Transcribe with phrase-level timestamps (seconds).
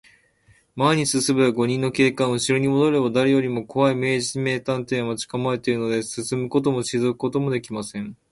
[0.75, 6.23] 前に進めば五人の警官、うしろにもどれば、だれよりもこわい明智名探偵が待ちかまえているのです。
[6.25, 8.17] 進むこともしりぞくこともできません。